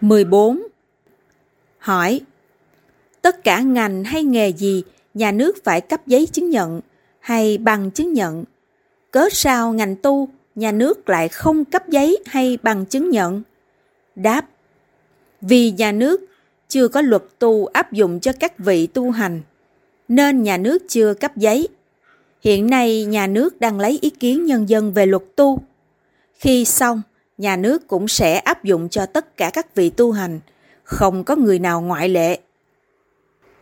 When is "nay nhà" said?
22.70-23.26